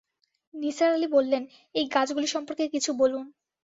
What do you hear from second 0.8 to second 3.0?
আলি বললেন, এই গাছগুলি সম্পর্কে কিছু